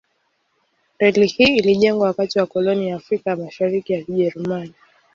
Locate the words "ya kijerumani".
3.93-4.73